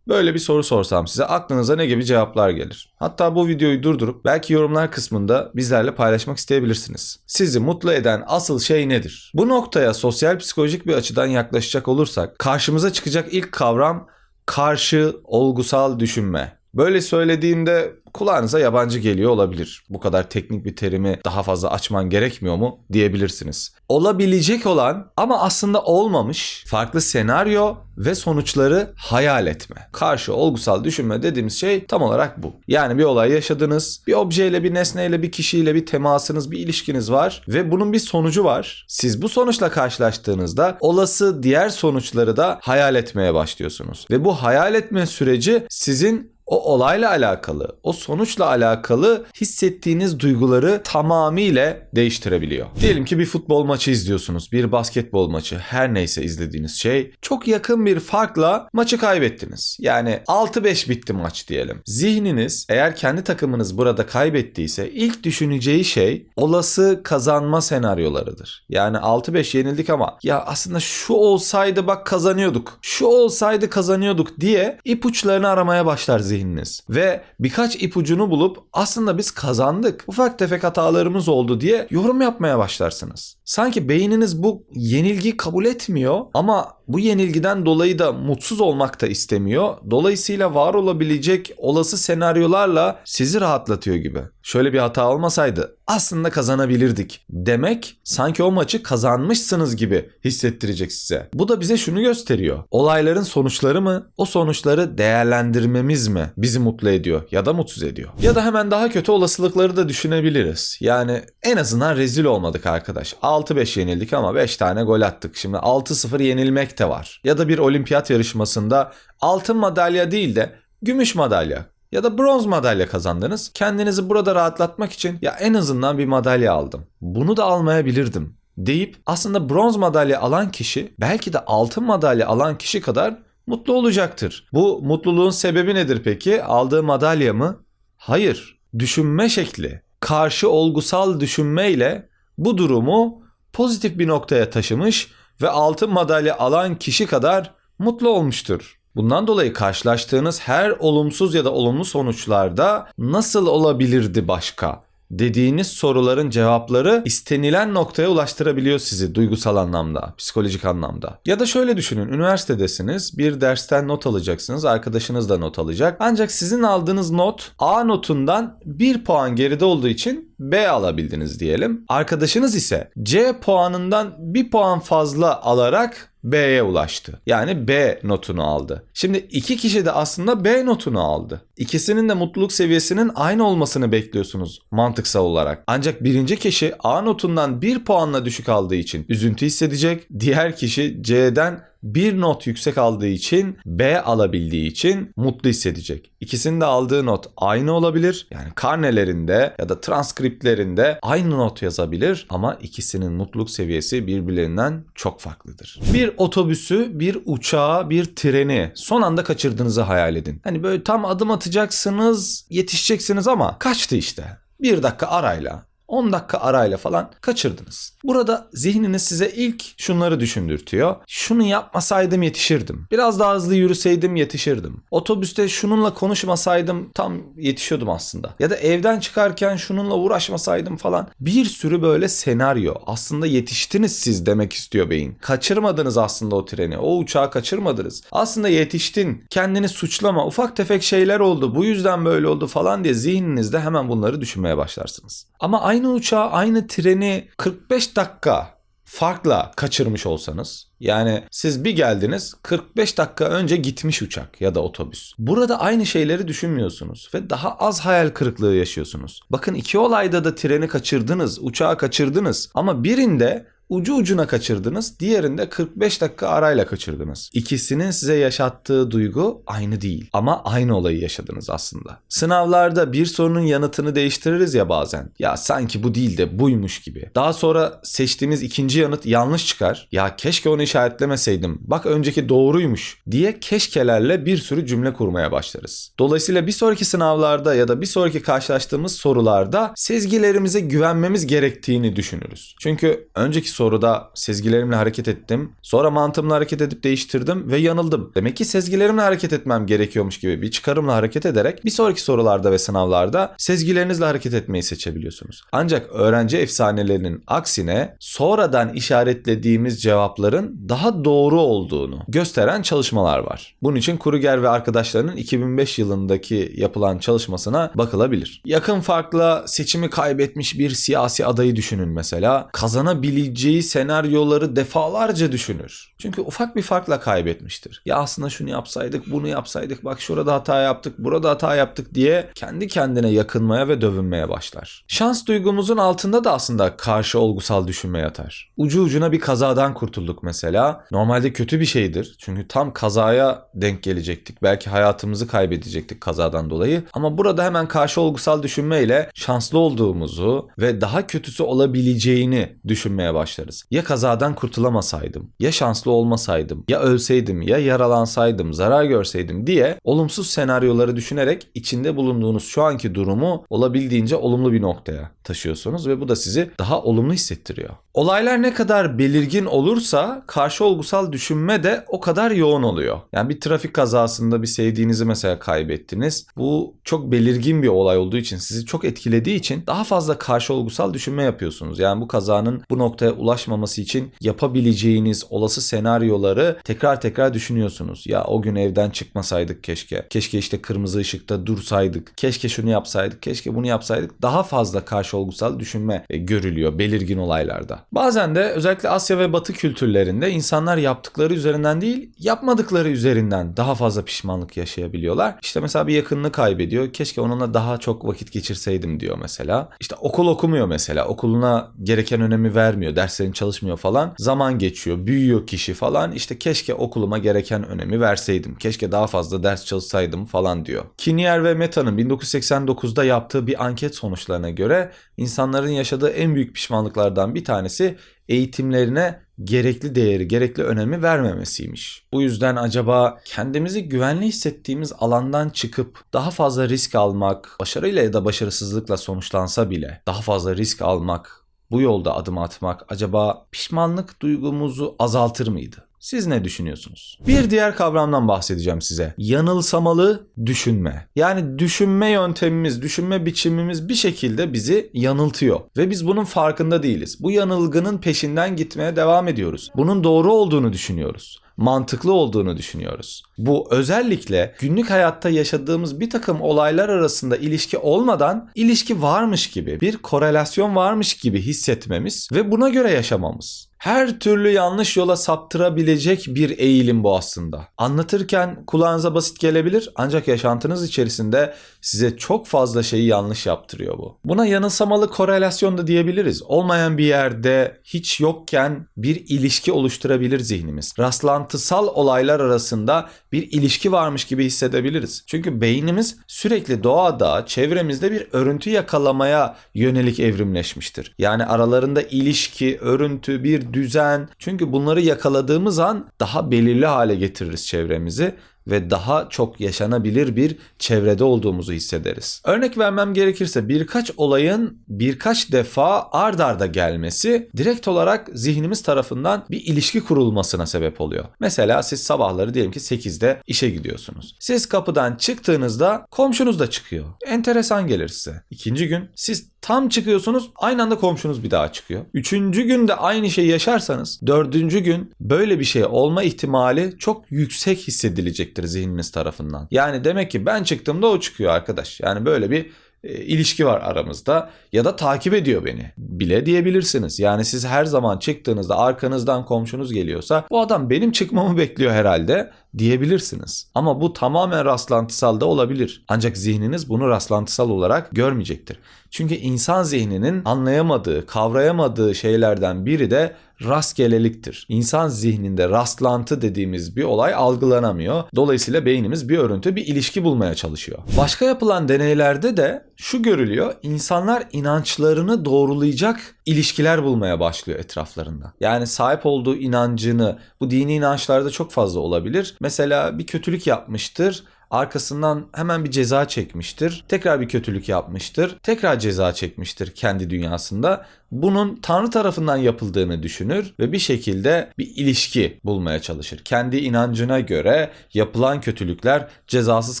Böyle 0.08 0.34
bir 0.34 0.38
soru 0.38 0.64
sorsam 0.64 1.06
size 1.06 1.24
aklınıza 1.24 1.76
ne 1.76 1.86
gibi 1.86 2.04
cevaplar 2.04 2.50
gelir? 2.50 2.94
Hatta 2.96 3.34
bu 3.34 3.48
videoyu 3.48 3.82
durdurup 3.82 4.24
belki 4.24 4.52
yorumlar 4.52 4.90
kısmında 4.90 5.50
bizlerle 5.54 5.94
paylaşmak 5.94 6.38
isteyebilirsiniz. 6.38 7.20
Sizi 7.26 7.60
mutlu 7.60 7.92
eden 7.92 8.22
asıl 8.26 8.60
şey 8.60 8.88
nedir? 8.88 9.32
Bu 9.34 9.48
noktaya 9.48 9.94
sosyal 9.94 10.38
psikolojik 10.38 10.86
bir 10.86 10.94
açıdan 10.94 11.26
yaklaşacak 11.26 11.88
olursak 11.88 12.38
karşımıza 12.38 12.92
çıkacak 12.92 13.32
ilk 13.32 13.52
kavram 13.52 14.08
karşı 14.46 15.16
olgusal 15.24 15.98
düşünme. 15.98 16.58
Böyle 16.74 17.00
söylediğimde 17.00 17.92
kulağınıza 18.14 18.58
yabancı 18.58 18.98
geliyor 18.98 19.30
olabilir. 19.30 19.84
Bu 19.90 20.00
kadar 20.00 20.30
teknik 20.30 20.64
bir 20.64 20.76
terimi 20.76 21.20
daha 21.24 21.42
fazla 21.42 21.70
açman 21.70 22.10
gerekmiyor 22.10 22.56
mu 22.56 22.78
diyebilirsiniz. 22.92 23.74
Olabilecek 23.88 24.66
olan 24.66 25.10
ama 25.16 25.40
aslında 25.40 25.82
olmamış 25.82 26.64
farklı 26.66 27.00
senaryo 27.00 27.76
ve 27.98 28.14
sonuçları 28.14 28.92
hayal 28.96 29.46
etme. 29.46 29.88
Karşı 29.92 30.34
olgusal 30.34 30.84
düşünme 30.84 31.22
dediğimiz 31.22 31.60
şey 31.60 31.86
tam 31.86 32.02
olarak 32.02 32.42
bu. 32.42 32.52
Yani 32.68 32.98
bir 32.98 33.04
olay 33.04 33.32
yaşadınız, 33.32 34.02
bir 34.06 34.14
objeyle, 34.14 34.64
bir 34.64 34.74
nesneyle, 34.74 35.22
bir 35.22 35.32
kişiyle 35.32 35.74
bir 35.74 35.86
temasınız, 35.86 36.50
bir 36.50 36.58
ilişkiniz 36.58 37.12
var 37.12 37.42
ve 37.48 37.70
bunun 37.70 37.92
bir 37.92 37.98
sonucu 37.98 38.44
var. 38.44 38.86
Siz 38.88 39.22
bu 39.22 39.28
sonuçla 39.28 39.70
karşılaştığınızda 39.70 40.76
olası 40.80 41.42
diğer 41.42 41.68
sonuçları 41.68 42.36
da 42.36 42.58
hayal 42.62 42.94
etmeye 42.94 43.34
başlıyorsunuz. 43.34 44.06
Ve 44.10 44.24
bu 44.24 44.34
hayal 44.34 44.74
etme 44.74 45.06
süreci 45.06 45.66
sizin 45.68 46.37
o 46.48 46.72
olayla 46.74 47.10
alakalı, 47.10 47.76
o 47.82 47.92
sonuçla 47.92 48.46
alakalı 48.46 49.26
hissettiğiniz 49.40 50.20
duyguları 50.20 50.80
tamamıyla 50.84 51.76
değiştirebiliyor. 51.94 52.66
Diyelim 52.80 53.04
ki 53.04 53.18
bir 53.18 53.26
futbol 53.26 53.64
maçı 53.64 53.90
izliyorsunuz, 53.90 54.52
bir 54.52 54.72
basketbol 54.72 55.28
maçı, 55.28 55.58
her 55.58 55.94
neyse 55.94 56.22
izlediğiniz 56.22 56.74
şey. 56.74 57.12
Çok 57.22 57.48
yakın 57.48 57.86
bir 57.86 58.00
farkla 58.00 58.68
maçı 58.72 58.98
kaybettiniz. 58.98 59.76
Yani 59.80 60.20
6-5 60.26 60.88
bitti 60.88 61.12
maç 61.12 61.48
diyelim. 61.48 61.82
Zihniniz 61.86 62.66
eğer 62.68 62.96
kendi 62.96 63.24
takımınız 63.24 63.78
burada 63.78 64.06
kaybettiyse 64.06 64.90
ilk 64.90 65.24
düşüneceği 65.24 65.84
şey 65.84 66.26
olası 66.36 67.00
kazanma 67.04 67.60
senaryolarıdır. 67.60 68.66
Yani 68.68 68.96
6-5 68.96 69.56
yenildik 69.56 69.90
ama 69.90 70.18
ya 70.22 70.42
aslında 70.42 70.80
şu 70.80 71.12
olsaydı 71.12 71.86
bak 71.86 72.06
kazanıyorduk. 72.06 72.78
Şu 72.82 73.06
olsaydı 73.06 73.70
kazanıyorduk 73.70 74.40
diye 74.40 74.78
ipuçlarını 74.84 75.48
aramaya 75.48 75.86
başlar 75.86 76.18
zihniniz 76.18 76.37
zihniniz. 76.38 76.82
Ve 76.90 77.22
birkaç 77.40 77.82
ipucunu 77.82 78.30
bulup 78.30 78.58
aslında 78.72 79.18
biz 79.18 79.30
kazandık. 79.30 80.04
Ufak 80.06 80.38
tefek 80.38 80.64
hatalarımız 80.64 81.28
oldu 81.28 81.60
diye 81.60 81.86
yorum 81.90 82.20
yapmaya 82.20 82.58
başlarsınız. 82.58 83.37
Sanki 83.48 83.88
beyniniz 83.88 84.42
bu 84.42 84.66
yenilgiyi 84.74 85.36
kabul 85.36 85.64
etmiyor 85.64 86.20
ama 86.34 86.78
bu 86.88 86.98
yenilgiden 86.98 87.66
dolayı 87.66 87.98
da 87.98 88.12
mutsuz 88.12 88.60
olmak 88.60 89.00
da 89.00 89.06
istemiyor. 89.06 89.76
Dolayısıyla 89.90 90.54
var 90.54 90.74
olabilecek 90.74 91.52
olası 91.56 91.98
senaryolarla 91.98 93.00
sizi 93.04 93.40
rahatlatıyor 93.40 93.96
gibi. 93.96 94.20
Şöyle 94.42 94.72
bir 94.72 94.78
hata 94.78 95.10
olmasaydı 95.10 95.78
aslında 95.88 96.30
kazanabilirdik 96.30 97.24
demek 97.30 98.00
sanki 98.04 98.42
o 98.42 98.50
maçı 98.50 98.82
kazanmışsınız 98.82 99.76
gibi 99.76 100.10
hissettirecek 100.24 100.92
size. 100.92 101.28
Bu 101.34 101.48
da 101.48 101.60
bize 101.60 101.76
şunu 101.76 102.00
gösteriyor. 102.00 102.64
Olayların 102.70 103.22
sonuçları 103.22 103.82
mı, 103.82 104.10
o 104.16 104.24
sonuçları 104.24 104.98
değerlendirmemiz 104.98 106.08
mi 106.08 106.30
bizi 106.36 106.58
mutlu 106.58 106.90
ediyor 106.90 107.22
ya 107.30 107.46
da 107.46 107.52
mutsuz 107.52 107.82
ediyor? 107.82 108.10
Ya 108.22 108.34
da 108.34 108.44
hemen 108.44 108.70
daha 108.70 108.88
kötü 108.88 109.12
olasılıkları 109.12 109.76
da 109.76 109.88
düşünebiliriz. 109.88 110.78
Yani 110.80 111.22
en 111.42 111.56
azından 111.56 111.96
rezil 111.96 112.24
olmadık 112.24 112.66
arkadaş. 112.66 113.14
6-5 113.42 113.80
yenildik 113.80 114.12
ama 114.12 114.34
5 114.34 114.56
tane 114.56 114.82
gol 114.82 115.00
attık. 115.00 115.36
Şimdi 115.36 115.56
6-0 115.56 116.22
yenilmek 116.22 116.78
de 116.78 116.88
var. 116.88 117.20
Ya 117.24 117.38
da 117.38 117.48
bir 117.48 117.58
olimpiyat 117.58 118.10
yarışmasında 118.10 118.92
altın 119.20 119.56
madalya 119.56 120.10
değil 120.10 120.36
de 120.36 120.52
gümüş 120.82 121.14
madalya 121.14 121.64
ya 121.92 122.04
da 122.04 122.18
bronz 122.18 122.46
madalya 122.46 122.88
kazandınız. 122.88 123.50
Kendinizi 123.54 124.08
burada 124.08 124.34
rahatlatmak 124.34 124.92
için 124.92 125.18
ya 125.22 125.36
en 125.40 125.54
azından 125.54 125.98
bir 125.98 126.06
madalya 126.06 126.52
aldım. 126.52 126.86
Bunu 127.00 127.36
da 127.36 127.44
almayabilirdim 127.44 128.36
deyip 128.58 128.96
aslında 129.06 129.48
bronz 129.48 129.76
madalya 129.76 130.20
alan 130.20 130.50
kişi 130.50 130.94
belki 131.00 131.32
de 131.32 131.38
altın 131.44 131.84
madalya 131.84 132.28
alan 132.28 132.58
kişi 132.58 132.80
kadar 132.80 133.18
mutlu 133.46 133.72
olacaktır. 133.72 134.48
Bu 134.52 134.82
mutluluğun 134.82 135.30
sebebi 135.30 135.74
nedir 135.74 136.00
peki? 136.04 136.42
Aldığı 136.42 136.82
madalya 136.82 137.34
mı? 137.34 137.56
Hayır. 137.96 138.58
Düşünme 138.78 139.28
şekli. 139.28 139.82
Karşı 140.00 140.50
olgusal 140.50 141.20
düşünmeyle 141.20 142.08
bu 142.38 142.58
durumu 142.58 143.22
pozitif 143.58 143.98
bir 143.98 144.08
noktaya 144.08 144.50
taşımış 144.50 145.10
ve 145.42 145.48
altın 145.48 145.90
madalya 145.90 146.38
alan 146.38 146.74
kişi 146.74 147.06
kadar 147.06 147.54
mutlu 147.78 148.08
olmuştur. 148.08 148.78
Bundan 148.96 149.26
dolayı 149.26 149.52
karşılaştığınız 149.52 150.40
her 150.40 150.70
olumsuz 150.70 151.34
ya 151.34 151.44
da 151.44 151.52
olumlu 151.52 151.84
sonuçlarda 151.84 152.88
nasıl 152.98 153.46
olabilirdi 153.46 154.28
başka? 154.28 154.87
Dediğiniz 155.10 155.66
soruların 155.66 156.30
cevapları 156.30 157.02
istenilen 157.04 157.74
noktaya 157.74 158.08
ulaştırabiliyor 158.08 158.78
sizi 158.78 159.14
duygusal 159.14 159.56
anlamda, 159.56 160.14
psikolojik 160.18 160.64
anlamda. 160.64 161.20
Ya 161.26 161.40
da 161.40 161.46
şöyle 161.46 161.76
düşünün, 161.76 162.08
üniversitedesiniz, 162.08 163.18
bir 163.18 163.40
dersten 163.40 163.88
not 163.88 164.06
alacaksınız, 164.06 164.64
arkadaşınız 164.64 165.28
da 165.28 165.38
not 165.38 165.58
alacak. 165.58 165.96
Ancak 166.00 166.30
sizin 166.30 166.62
aldığınız 166.62 167.10
not 167.10 167.52
A 167.58 167.84
notundan 167.84 168.58
1 168.64 169.04
puan 169.04 169.36
geride 169.36 169.64
olduğu 169.64 169.88
için 169.88 170.34
B 170.40 170.68
alabildiniz 170.68 171.40
diyelim. 171.40 171.84
Arkadaşınız 171.88 172.54
ise 172.54 172.90
C 173.02 173.40
puanından 173.40 174.14
1 174.18 174.50
puan 174.50 174.80
fazla 174.80 175.42
alarak 175.42 176.12
B'ye 176.32 176.62
ulaştı. 176.62 177.20
Yani 177.26 177.68
B 177.68 178.00
notunu 178.04 178.44
aldı. 178.44 178.84
Şimdi 178.94 179.18
iki 179.18 179.56
kişi 179.56 179.84
de 179.84 179.92
aslında 179.92 180.44
B 180.44 180.66
notunu 180.66 181.00
aldı. 181.00 181.42
İkisinin 181.56 182.08
de 182.08 182.14
mutluluk 182.14 182.52
seviyesinin 182.52 183.10
aynı 183.14 183.46
olmasını 183.46 183.92
bekliyorsunuz 183.92 184.60
mantıksal 184.70 185.24
olarak. 185.24 185.64
Ancak 185.66 186.04
birinci 186.04 186.36
kişi 186.36 186.74
A 186.78 187.00
notundan 187.00 187.62
bir 187.62 187.84
puanla 187.84 188.24
düşük 188.24 188.48
aldığı 188.48 188.74
için 188.74 189.06
üzüntü 189.08 189.46
hissedecek. 189.46 190.06
Diğer 190.20 190.56
kişi 190.56 191.02
C'den 191.02 191.68
bir 191.82 192.20
not 192.20 192.46
yüksek 192.46 192.78
aldığı 192.78 193.06
için 193.06 193.58
B 193.66 194.02
alabildiği 194.02 194.70
için 194.70 195.12
mutlu 195.16 195.48
hissedecek. 195.50 196.10
İkisinin 196.20 196.60
de 196.60 196.64
aldığı 196.64 197.06
not 197.06 197.26
aynı 197.36 197.72
olabilir. 197.72 198.26
Yani 198.30 198.48
karnelerinde 198.54 199.54
ya 199.58 199.68
da 199.68 199.80
transkriptlerinde 199.80 200.98
aynı 201.02 201.38
not 201.38 201.62
yazabilir 201.62 202.26
ama 202.30 202.54
ikisinin 202.54 203.12
mutluluk 203.12 203.50
seviyesi 203.50 204.06
birbirlerinden 204.06 204.84
çok 204.94 205.20
farklıdır. 205.20 205.80
Bir 205.92 206.12
otobüsü, 206.16 207.00
bir 207.00 207.18
uçağı, 207.24 207.90
bir 207.90 208.16
treni 208.16 208.72
son 208.74 209.02
anda 209.02 209.24
kaçırdığınızı 209.24 209.82
hayal 209.82 210.16
edin. 210.16 210.40
Hani 210.44 210.62
böyle 210.62 210.84
tam 210.84 211.04
adım 211.04 211.30
atacaksınız, 211.30 212.46
yetişeceksiniz 212.50 213.28
ama 213.28 213.58
kaçtı 213.58 213.96
işte. 213.96 214.24
Bir 214.60 214.82
dakika 214.82 215.06
arayla 215.06 215.68
10 215.88 216.12
dakika 216.12 216.38
arayla 216.38 216.76
falan 216.76 217.12
kaçırdınız. 217.20 217.97
Burada 218.04 218.48
zihniniz 218.52 219.02
size 219.02 219.32
ilk 219.36 219.64
şunları 219.80 220.20
düşündürtüyor. 220.20 220.96
Şunu 221.06 221.42
yapmasaydım 221.42 222.22
yetişirdim. 222.22 222.86
Biraz 222.90 223.20
daha 223.20 223.34
hızlı 223.34 223.54
yürüseydim 223.54 224.16
yetişirdim. 224.16 224.82
Otobüste 224.90 225.48
şununla 225.48 225.94
konuşmasaydım 225.94 226.90
tam 226.94 227.16
yetişiyordum 227.36 227.90
aslında. 227.90 228.34
Ya 228.38 228.50
da 228.50 228.56
evden 228.56 229.00
çıkarken 229.00 229.56
şununla 229.56 229.94
uğraşmasaydım 229.94 230.76
falan. 230.76 231.08
Bir 231.20 231.44
sürü 231.44 231.82
böyle 231.82 232.08
senaryo. 232.08 232.74
Aslında 232.86 233.26
yetiştiniz 233.26 233.96
siz 233.96 234.26
demek 234.26 234.52
istiyor 234.52 234.90
beyin. 234.90 235.14
Kaçırmadınız 235.20 235.98
aslında 235.98 236.36
o 236.36 236.44
treni. 236.44 236.78
O 236.78 236.96
uçağı 236.96 237.30
kaçırmadınız. 237.30 238.02
Aslında 238.12 238.48
yetiştin. 238.48 239.24
Kendini 239.30 239.68
suçlama. 239.68 240.26
Ufak 240.26 240.56
tefek 240.56 240.82
şeyler 240.82 241.20
oldu. 241.20 241.54
Bu 241.54 241.64
yüzden 241.64 242.04
böyle 242.04 242.26
oldu 242.26 242.46
falan 242.46 242.84
diye 242.84 242.94
zihninizde 242.94 243.60
hemen 243.60 243.88
bunları 243.88 244.20
düşünmeye 244.20 244.56
başlarsınız. 244.56 245.26
Ama 245.40 245.62
aynı 245.62 245.92
uçağı, 245.92 246.30
aynı 246.30 246.66
treni 246.66 247.28
45 247.36 247.86
dakika 247.98 248.58
farkla 248.84 249.52
kaçırmış 249.56 250.06
olsanız 250.06 250.66
yani 250.80 251.24
siz 251.30 251.64
bir 251.64 251.70
geldiniz 251.70 252.34
45 252.42 252.98
dakika 252.98 253.24
önce 253.24 253.56
gitmiş 253.56 254.02
uçak 254.02 254.40
ya 254.40 254.54
da 254.54 254.60
otobüs. 254.60 255.12
Burada 255.18 255.60
aynı 255.60 255.86
şeyleri 255.86 256.28
düşünmüyorsunuz 256.28 257.10
ve 257.14 257.30
daha 257.30 257.56
az 257.56 257.80
hayal 257.80 258.10
kırıklığı 258.10 258.54
yaşıyorsunuz. 258.54 259.20
Bakın 259.30 259.54
iki 259.54 259.78
olayda 259.78 260.24
da 260.24 260.34
treni 260.34 260.68
kaçırdınız, 260.68 261.38
uçağı 261.42 261.78
kaçırdınız 261.78 262.50
ama 262.54 262.84
birinde 262.84 263.46
ucu 263.68 263.94
ucuna 263.94 264.26
kaçırdınız, 264.26 265.00
diğerinde 265.00 265.48
45 265.48 266.00
dakika 266.00 266.28
arayla 266.28 266.66
kaçırdınız. 266.66 267.30
İkisinin 267.32 267.90
size 267.90 268.14
yaşattığı 268.14 268.90
duygu 268.90 269.42
aynı 269.46 269.80
değil 269.80 270.10
ama 270.12 270.42
aynı 270.44 270.76
olayı 270.76 271.00
yaşadınız 271.00 271.50
aslında. 271.50 272.00
Sınavlarda 272.08 272.92
bir 272.92 273.06
sorunun 273.06 273.40
yanıtını 273.40 273.94
değiştiririz 273.94 274.54
ya 274.54 274.68
bazen. 274.68 275.12
Ya 275.18 275.36
sanki 275.36 275.82
bu 275.82 275.94
değil 275.94 276.18
de 276.18 276.38
buymuş 276.38 276.80
gibi. 276.80 277.10
Daha 277.14 277.32
sonra 277.32 277.80
seçtiğimiz 277.84 278.42
ikinci 278.42 278.80
yanıt 278.80 279.06
yanlış 279.06 279.46
çıkar. 279.46 279.88
Ya 279.92 280.16
keşke 280.16 280.48
onu 280.48 280.62
işaretlemeseydim. 280.62 281.58
Bak 281.60 281.86
önceki 281.86 282.28
doğruymuş 282.28 283.02
diye 283.10 283.40
keşkelerle 283.40 284.26
bir 284.26 284.36
sürü 284.36 284.66
cümle 284.66 284.92
kurmaya 284.92 285.32
başlarız. 285.32 285.92
Dolayısıyla 285.98 286.46
bir 286.46 286.52
sonraki 286.52 286.84
sınavlarda 286.84 287.54
ya 287.54 287.68
da 287.68 287.80
bir 287.80 287.86
sonraki 287.86 288.22
karşılaştığımız 288.22 288.92
sorularda 288.92 289.72
sezgilerimize 289.76 290.60
güvenmemiz 290.60 291.26
gerektiğini 291.26 291.96
düşünürüz. 291.96 292.56
Çünkü 292.60 293.08
önceki 293.14 293.50
soruda 293.58 294.10
sezgilerimle 294.14 294.76
hareket 294.76 295.08
ettim. 295.08 295.52
Sonra 295.62 295.90
mantığımla 295.90 296.34
hareket 296.34 296.60
edip 296.60 296.84
değiştirdim 296.84 297.50
ve 297.50 297.56
yanıldım. 297.56 298.12
Demek 298.14 298.36
ki 298.36 298.44
sezgilerimle 298.44 299.02
hareket 299.02 299.32
etmem 299.32 299.66
gerekiyormuş 299.66 300.20
gibi 300.20 300.42
bir 300.42 300.50
çıkarımla 300.50 300.94
hareket 300.94 301.26
ederek 301.26 301.64
bir 301.64 301.70
sonraki 301.70 302.02
sorularda 302.02 302.52
ve 302.52 302.58
sınavlarda 302.58 303.34
sezgilerinizle 303.38 304.04
hareket 304.04 304.34
etmeyi 304.34 304.62
seçebiliyorsunuz. 304.62 305.44
Ancak 305.52 305.90
öğrenci 305.92 306.38
efsanelerinin 306.38 307.22
aksine 307.26 307.96
sonradan 308.00 308.72
işaretlediğimiz 308.74 309.82
cevapların 309.82 310.68
daha 310.68 311.04
doğru 311.04 311.40
olduğunu 311.40 311.98
gösteren 312.08 312.62
çalışmalar 312.62 313.18
var. 313.18 313.56
Bunun 313.62 313.76
için 313.76 313.98
Kruger 313.98 314.42
ve 314.42 314.48
arkadaşlarının 314.48 315.16
2005 315.16 315.78
yılındaki 315.78 316.52
yapılan 316.56 316.98
çalışmasına 316.98 317.70
bakılabilir. 317.74 318.42
Yakın 318.44 318.80
farkla 318.80 319.44
seçimi 319.46 319.90
kaybetmiş 319.90 320.58
bir 320.58 320.70
siyasi 320.70 321.26
adayı 321.26 321.56
düşünün 321.56 321.88
mesela. 321.88 322.48
Kazanabileceği 322.52 323.47
senaryoları 323.62 324.56
defalarca 324.56 325.32
düşünür. 325.32 325.92
Çünkü 325.98 326.20
ufak 326.20 326.56
bir 326.56 326.62
farkla 326.62 327.00
kaybetmiştir. 327.00 327.82
Ya 327.84 327.96
aslında 327.96 328.30
şunu 328.30 328.50
yapsaydık, 328.50 329.10
bunu 329.10 329.28
yapsaydık, 329.28 329.84
bak 329.84 330.00
şurada 330.00 330.34
hata 330.34 330.60
yaptık, 330.60 330.94
burada 330.98 331.30
hata 331.30 331.54
yaptık 331.54 331.94
diye 331.94 332.30
kendi 332.34 332.68
kendine 332.68 333.08
yakınmaya 333.08 333.68
ve 333.68 333.80
dövünmeye 333.80 334.28
başlar. 334.28 334.84
Şans 334.88 335.26
duygumuzun 335.26 335.76
altında 335.76 336.24
da 336.24 336.32
aslında 336.32 336.76
karşı 336.76 337.18
olgusal 337.18 337.66
düşünme 337.66 337.98
yatar. 337.98 338.50
Ucu 338.56 338.82
ucuna 338.82 339.12
bir 339.12 339.20
kazadan 339.20 339.74
kurtulduk 339.74 340.22
mesela. 340.22 340.84
Normalde 340.90 341.32
kötü 341.32 341.60
bir 341.60 341.66
şeydir. 341.66 342.16
Çünkü 342.18 342.48
tam 342.48 342.72
kazaya 342.72 343.48
denk 343.54 343.82
gelecektik. 343.82 344.42
Belki 344.42 344.70
hayatımızı 344.70 345.28
kaybedecektik 345.28 346.00
kazadan 346.00 346.50
dolayı. 346.50 346.82
Ama 346.92 347.18
burada 347.18 347.44
hemen 347.44 347.68
karşı 347.68 348.00
olgusal 348.00 348.42
düşünmeyle 348.42 349.10
şanslı 349.14 349.58
olduğumuzu 349.58 350.48
ve 350.58 350.80
daha 350.80 351.06
kötüsü 351.06 351.42
olabileceğini 351.42 352.58
düşünmeye 352.68 353.14
başlarız. 353.38 353.64
Ya 353.70 353.84
kazadan 353.84 354.34
kurtulamasaydım, 354.34 355.30
ya 355.40 355.52
şanslı 355.52 355.90
olmasaydım, 355.90 356.64
ya 356.68 356.80
ölseydim, 356.80 357.42
ya 357.42 357.58
yaralansaydım, 357.58 358.54
zarar 358.54 358.84
görseydim 358.84 359.46
diye 359.46 359.78
olumsuz 359.84 360.26
senaryoları 360.26 360.96
düşünerek 360.96 361.46
içinde 361.54 361.96
bulunduğunuz 361.96 362.44
şu 362.44 362.62
anki 362.62 362.94
durumu 362.94 363.44
olabildiğince 363.50 364.16
olumlu 364.16 364.52
bir 364.52 364.62
noktaya 364.62 365.10
taşıyorsunuz 365.24 365.88
ve 365.88 366.00
bu 366.00 366.08
da 366.08 366.16
sizi 366.16 366.50
daha 366.58 366.82
olumlu 366.82 367.12
hissettiriyor. 367.12 367.70
Olaylar 367.94 368.42
ne 368.42 368.54
kadar 368.54 368.98
belirgin 368.98 369.44
olursa 369.44 370.24
karşı 370.26 370.64
olgusal 370.64 371.12
düşünme 371.12 371.62
de 371.62 371.84
o 371.88 372.00
kadar 372.00 372.30
yoğun 372.30 372.62
oluyor. 372.62 373.00
Yani 373.12 373.28
bir 373.28 373.40
trafik 373.40 373.74
kazasında 373.74 374.42
bir 374.42 374.46
sevdiğinizi 374.46 375.04
mesela 375.04 375.38
kaybettiniz. 375.38 376.26
Bu 376.36 376.74
çok 376.84 377.12
belirgin 377.12 377.62
bir 377.62 377.68
olay 377.68 377.98
olduğu 377.98 378.16
için 378.16 378.36
sizi 378.36 378.66
çok 378.66 378.84
etkilediği 378.84 379.36
için 379.36 379.62
daha 379.66 379.84
fazla 379.84 380.18
karşı 380.18 380.54
olgusal 380.54 380.94
düşünme 380.94 381.22
yapıyorsunuz. 381.22 381.78
Yani 381.78 382.00
bu 382.00 382.08
kazanın 382.08 382.62
bu 382.70 382.78
noktaya 382.78 383.12
ulaşmaması 383.28 383.80
için 383.80 384.12
yapabileceğiniz 384.20 385.24
olası 385.30 385.62
senaryoları 385.62 386.58
tekrar 386.64 387.00
tekrar 387.00 387.34
düşünüyorsunuz. 387.34 388.04
Ya 388.06 388.24
o 388.24 388.42
gün 388.42 388.54
evden 388.54 388.90
çıkmasaydık 388.90 389.64
keşke. 389.64 390.06
Keşke 390.10 390.38
işte 390.38 390.62
kırmızı 390.62 390.98
ışıkta 390.98 391.46
dursaydık. 391.46 392.16
Keşke 392.16 392.48
şunu 392.48 392.70
yapsaydık. 392.70 393.22
Keşke 393.22 393.54
bunu 393.54 393.66
yapsaydık. 393.66 394.22
Daha 394.22 394.42
fazla 394.42 394.84
karşı 394.84 395.16
olgusal 395.16 395.58
düşünme 395.58 396.04
e, 396.10 396.16
görülüyor 396.16 396.78
belirgin 396.78 397.18
olaylarda. 397.18 397.84
Bazen 397.92 398.34
de 398.34 398.44
özellikle 398.50 398.88
Asya 398.88 399.18
ve 399.18 399.32
Batı 399.32 399.52
kültürlerinde 399.52 400.30
insanlar 400.30 400.76
yaptıkları 400.76 401.34
üzerinden 401.34 401.80
değil, 401.80 402.12
yapmadıkları 402.18 402.88
üzerinden 402.88 403.56
daha 403.56 403.74
fazla 403.74 404.04
pişmanlık 404.04 404.56
yaşayabiliyorlar. 404.56 405.34
İşte 405.42 405.60
mesela 405.60 405.86
bir 405.86 405.94
yakınını 405.94 406.32
kaybediyor. 406.32 406.92
Keşke 406.92 407.20
onunla 407.20 407.54
daha 407.54 407.78
çok 407.78 408.04
vakit 408.04 408.32
geçirseydim 408.32 409.00
diyor 409.00 409.18
mesela. 409.20 409.68
İşte 409.80 409.94
okul 410.00 410.28
okumuyor 410.28 410.66
mesela. 410.66 411.06
Okuluna 411.08 411.72
gereken 411.82 412.20
önemi 412.20 412.54
vermiyor. 412.54 412.96
Derslerini 413.18 413.34
çalışmıyor 413.34 413.76
falan. 413.76 414.14
Zaman 414.18 414.58
geçiyor. 414.58 415.06
Büyüyor 415.06 415.46
kişi 415.46 415.74
falan. 415.74 416.12
İşte 416.12 416.38
keşke 416.38 416.74
okuluma 416.74 417.18
gereken 417.18 417.68
önemi 417.68 418.00
verseydim. 418.00 418.54
Keşke 418.54 418.92
daha 418.92 419.06
fazla 419.06 419.42
ders 419.42 419.64
çalışsaydım 419.64 420.26
falan 420.26 420.64
diyor. 420.64 420.84
Kinier 420.96 421.44
ve 421.44 421.54
Meta'nın 421.54 421.98
1989'da 421.98 423.04
yaptığı 423.04 423.46
bir 423.46 423.64
anket 423.64 423.94
sonuçlarına 423.94 424.50
göre 424.50 424.92
insanların 425.16 425.68
yaşadığı 425.68 426.10
en 426.10 426.34
büyük 426.34 426.54
pişmanlıklardan 426.54 427.34
bir 427.34 427.44
tanesi 427.44 427.96
eğitimlerine 428.28 429.20
gerekli 429.44 429.94
değeri, 429.94 430.28
gerekli 430.28 430.62
önemi 430.62 431.02
vermemesiymiş. 431.02 432.04
Bu 432.12 432.22
yüzden 432.22 432.56
acaba 432.56 433.20
kendimizi 433.24 433.88
güvenli 433.88 434.26
hissettiğimiz 434.26 434.92
alandan 434.98 435.48
çıkıp 435.48 436.04
daha 436.12 436.30
fazla 436.30 436.68
risk 436.68 436.94
almak, 436.94 437.56
başarıyla 437.60 438.02
ya 438.02 438.12
da 438.12 438.24
başarısızlıkla 438.24 438.96
sonuçlansa 438.96 439.70
bile 439.70 440.02
daha 440.06 440.20
fazla 440.20 440.56
risk 440.56 440.82
almak, 440.82 441.44
bu 441.70 441.80
yolda 441.80 442.14
adım 442.14 442.38
atmak 442.38 442.92
acaba 442.92 443.46
pişmanlık 443.52 444.20
duygumuzu 444.22 444.96
azaltır 444.98 445.48
mıydı? 445.48 445.87
Siz 446.00 446.26
ne 446.26 446.44
düşünüyorsunuz? 446.44 447.18
Bir 447.26 447.50
diğer 447.50 447.76
kavramdan 447.76 448.28
bahsedeceğim 448.28 448.82
size. 448.82 449.14
Yanılsamalı 449.18 450.26
düşünme. 450.46 451.08
Yani 451.16 451.58
düşünme 451.58 452.10
yöntemimiz, 452.10 452.82
düşünme 452.82 453.26
biçimimiz 453.26 453.88
bir 453.88 453.94
şekilde 453.94 454.52
bizi 454.52 454.90
yanıltıyor 454.94 455.60
ve 455.76 455.90
biz 455.90 456.06
bunun 456.06 456.24
farkında 456.24 456.82
değiliz. 456.82 457.22
Bu 457.22 457.30
yanılgının 457.30 457.98
peşinden 457.98 458.56
gitmeye 458.56 458.96
devam 458.96 459.28
ediyoruz. 459.28 459.70
Bunun 459.76 460.04
doğru 460.04 460.32
olduğunu 460.32 460.72
düşünüyoruz 460.72 461.40
mantıklı 461.58 462.12
olduğunu 462.12 462.56
düşünüyoruz. 462.56 463.22
Bu 463.38 463.68
özellikle 463.70 464.54
günlük 464.58 464.90
hayatta 464.90 465.28
yaşadığımız 465.28 466.00
bir 466.00 466.10
takım 466.10 466.40
olaylar 466.40 466.88
arasında 466.88 467.36
ilişki 467.36 467.78
olmadan 467.78 468.50
ilişki 468.54 469.02
varmış 469.02 469.50
gibi, 469.50 469.80
bir 469.80 469.96
korelasyon 469.96 470.76
varmış 470.76 471.14
gibi 471.14 471.42
hissetmemiz 471.42 472.28
ve 472.32 472.50
buna 472.50 472.68
göre 472.68 472.90
yaşamamız 472.90 473.67
her 473.78 474.20
türlü 474.20 474.50
yanlış 474.50 474.96
yola 474.96 475.16
saptırabilecek 475.16 476.26
bir 476.28 476.58
eğilim 476.58 477.04
bu 477.04 477.16
aslında. 477.16 477.68
Anlatırken 477.78 478.64
kulağınıza 478.66 479.14
basit 479.14 479.40
gelebilir 479.40 479.90
ancak 479.94 480.28
yaşantınız 480.28 480.88
içerisinde 480.88 481.54
size 481.80 482.16
çok 482.16 482.46
fazla 482.46 482.82
şeyi 482.82 483.06
yanlış 483.06 483.46
yaptırıyor 483.46 483.98
bu. 483.98 484.18
Buna 484.24 484.46
yanılsamalı 484.46 485.10
korelasyon 485.10 485.78
da 485.78 485.86
diyebiliriz. 485.86 486.42
Olmayan 486.42 486.98
bir 486.98 487.04
yerde 487.04 487.80
hiç 487.84 488.20
yokken 488.20 488.88
bir 488.96 489.24
ilişki 489.28 489.72
oluşturabilir 489.72 490.40
zihnimiz. 490.40 490.94
Rastlantısal 490.98 491.86
olaylar 491.86 492.40
arasında 492.40 493.08
bir 493.32 493.52
ilişki 493.52 493.92
varmış 493.92 494.24
gibi 494.24 494.44
hissedebiliriz. 494.44 495.24
Çünkü 495.26 495.60
beynimiz 495.60 496.16
sürekli 496.26 496.82
doğada, 496.82 497.46
çevremizde 497.46 498.12
bir 498.12 498.26
örüntü 498.32 498.70
yakalamaya 498.70 499.56
yönelik 499.74 500.20
evrimleşmiştir. 500.20 501.14
Yani 501.18 501.44
aralarında 501.44 502.02
ilişki, 502.02 502.78
örüntü, 502.80 503.44
bir 503.44 503.67
düzen. 503.72 504.28
Çünkü 504.38 504.72
bunları 504.72 505.00
yakaladığımız 505.00 505.78
an 505.78 506.08
daha 506.20 506.50
belirli 506.50 506.86
hale 506.86 507.14
getiririz 507.14 507.66
çevremizi 507.66 508.34
ve 508.70 508.90
daha 508.90 509.28
çok 509.30 509.60
yaşanabilir 509.60 510.36
bir 510.36 510.56
çevrede 510.78 511.24
olduğumuzu 511.24 511.72
hissederiz. 511.72 512.42
Örnek 512.44 512.78
vermem 512.78 513.14
gerekirse 513.14 513.68
birkaç 513.68 514.10
olayın 514.16 514.78
birkaç 514.88 515.52
defa 515.52 516.08
ard 516.12 516.38
arda 516.38 516.66
gelmesi 516.66 517.48
direkt 517.56 517.88
olarak 517.88 518.28
zihnimiz 518.34 518.82
tarafından 518.82 519.44
bir 519.50 519.60
ilişki 519.60 520.00
kurulmasına 520.00 520.66
sebep 520.66 521.00
oluyor. 521.00 521.24
Mesela 521.40 521.82
siz 521.82 522.02
sabahları 522.02 522.54
diyelim 522.54 522.72
ki 522.72 522.80
8'de 522.80 523.42
işe 523.46 523.70
gidiyorsunuz. 523.70 524.36
Siz 524.40 524.66
kapıdan 524.66 525.16
çıktığınızda 525.16 526.06
komşunuz 526.10 526.60
da 526.60 526.70
çıkıyor. 526.70 527.04
Enteresan 527.26 527.86
gelir 527.86 528.08
size. 528.08 528.42
İkinci 528.50 528.88
gün 528.88 529.10
siz 529.14 529.50
tam 529.62 529.88
çıkıyorsunuz 529.88 530.50
aynı 530.56 530.82
anda 530.82 530.96
komşunuz 530.96 531.44
bir 531.44 531.50
daha 531.50 531.72
çıkıyor. 531.72 532.04
Üçüncü 532.14 532.62
günde 532.62 532.94
aynı 532.94 533.30
şeyi 533.30 533.48
yaşarsanız 533.48 534.20
dördüncü 534.26 534.78
gün 534.78 535.12
böyle 535.20 535.60
bir 535.60 535.64
şey 535.64 535.84
olma 535.84 536.22
ihtimali 536.22 536.94
çok 536.98 537.24
yüksek 537.30 537.78
hissedilecektir 537.78 538.64
zihniniz 538.64 539.10
tarafından. 539.10 539.68
Yani 539.70 540.04
demek 540.04 540.30
ki 540.30 540.46
ben 540.46 540.62
çıktığımda 540.62 541.06
o 541.06 541.20
çıkıyor 541.20 541.52
arkadaş. 541.52 542.00
Yani 542.00 542.26
böyle 542.26 542.50
bir 542.50 542.70
ilişki 543.02 543.66
var 543.66 543.80
aramızda 543.80 544.50
ya 544.72 544.84
da 544.84 544.96
takip 544.96 545.34
ediyor 545.34 545.64
beni 545.64 545.92
bile 545.98 546.46
diyebilirsiniz. 546.46 547.18
Yani 547.18 547.44
siz 547.44 547.66
her 547.66 547.84
zaman 547.84 548.18
çıktığınızda 548.18 548.78
arkanızdan 548.78 549.44
komşunuz 549.44 549.92
geliyorsa 549.92 550.44
bu 550.50 550.60
adam 550.60 550.90
benim 550.90 551.12
çıkmamı 551.12 551.58
bekliyor 551.58 551.92
herhalde 551.92 552.50
diyebilirsiniz. 552.78 553.70
Ama 553.74 554.00
bu 554.00 554.12
tamamen 554.12 554.64
rastlantısal 554.64 555.40
da 555.40 555.46
olabilir. 555.46 556.04
Ancak 556.08 556.36
zihniniz 556.36 556.88
bunu 556.88 557.08
rastlantısal 557.08 557.70
olarak 557.70 558.10
görmeyecektir. 558.12 558.78
Çünkü 559.10 559.34
insan 559.34 559.82
zihninin 559.82 560.42
anlayamadığı, 560.44 561.26
kavrayamadığı 561.26 562.14
şeylerden 562.14 562.86
biri 562.86 563.10
de 563.10 563.34
rastgeleliktir. 563.64 564.66
İnsan 564.68 565.08
zihninde 565.08 565.68
rastlantı 565.68 566.42
dediğimiz 566.42 566.96
bir 566.96 567.04
olay 567.04 567.34
algılanamıyor. 567.34 568.24
Dolayısıyla 568.36 568.86
beynimiz 568.86 569.28
bir 569.28 569.38
örüntü, 569.38 569.76
bir 569.76 569.86
ilişki 569.86 570.24
bulmaya 570.24 570.54
çalışıyor. 570.54 570.98
Başka 571.16 571.44
yapılan 571.44 571.88
deneylerde 571.88 572.56
de 572.56 572.84
şu 572.96 573.22
görülüyor. 573.22 573.74
İnsanlar 573.82 574.44
inançlarını 574.52 575.44
doğrulayacak 575.44 576.20
ilişkiler 576.46 577.04
bulmaya 577.04 577.40
başlıyor 577.40 577.78
etraflarında. 577.78 578.52
Yani 578.60 578.86
sahip 578.86 579.26
olduğu 579.26 579.56
inancını 579.56 580.38
bu 580.60 580.70
dini 580.70 580.94
inançlarda 580.94 581.50
çok 581.50 581.72
fazla 581.72 582.00
olabilir. 582.00 582.56
Mesela 582.60 583.18
bir 583.18 583.26
kötülük 583.26 583.66
yapmıştır 583.66 584.44
Arkasından 584.70 585.46
hemen 585.52 585.84
bir 585.84 585.90
ceza 585.90 586.28
çekmiştir. 586.28 587.04
Tekrar 587.08 587.40
bir 587.40 587.48
kötülük 587.48 587.88
yapmıştır. 587.88 588.58
Tekrar 588.62 588.98
ceza 588.98 589.32
çekmiştir 589.32 589.94
kendi 589.94 590.30
dünyasında. 590.30 591.06
Bunun 591.30 591.78
Tanrı 591.82 592.10
tarafından 592.10 592.56
yapıldığını 592.56 593.22
düşünür 593.22 593.74
ve 593.80 593.92
bir 593.92 593.98
şekilde 593.98 594.72
bir 594.78 594.86
ilişki 594.96 595.60
bulmaya 595.64 596.00
çalışır. 596.02 596.38
Kendi 596.44 596.76
inancına 596.76 597.40
göre 597.40 597.90
yapılan 598.14 598.60
kötülükler 598.60 599.28
cezasız 599.46 600.00